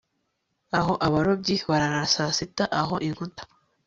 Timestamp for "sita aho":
2.37-2.95